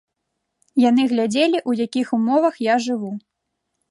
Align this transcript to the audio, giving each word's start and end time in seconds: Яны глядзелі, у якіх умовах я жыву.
Яны 0.83 1.03
глядзелі, 1.11 1.59
у 1.73 1.77
якіх 1.85 2.07
умовах 2.19 2.57
я 2.73 2.81
жыву. 2.89 3.11